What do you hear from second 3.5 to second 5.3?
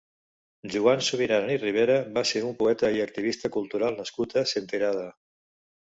cultural nascut a Senterada.